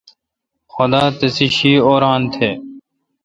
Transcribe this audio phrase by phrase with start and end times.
[0.73, 2.49] خدا تسے°شی۔ اوران تہ۔